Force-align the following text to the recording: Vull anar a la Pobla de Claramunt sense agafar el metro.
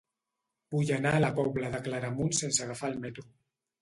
Vull 0.75 0.93
anar 0.95 1.11
a 1.17 1.21
la 1.25 1.29
Pobla 1.39 1.71
de 1.75 1.81
Claramunt 1.89 2.33
sense 2.41 2.67
agafar 2.67 2.91
el 2.95 2.99
metro. 3.05 3.29